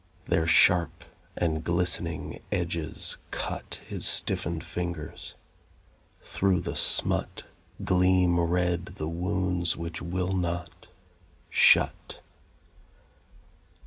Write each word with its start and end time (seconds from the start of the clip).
Their 0.25 0.47
sharp 0.47 1.03
and 1.37 1.63
glistening 1.63 2.41
edges 2.51 3.17
cut 3.29 3.81
His 3.85 4.03
stiffened 4.07 4.63
fingers. 4.63 5.35
Through 6.23 6.61
the 6.61 6.75
smut 6.75 7.43
Gleam 7.83 8.39
red 8.39 8.87
the 8.97 9.07
wounds 9.07 9.77
which 9.77 10.01
will 10.01 10.33
not 10.33 10.87
shut. 11.51 12.19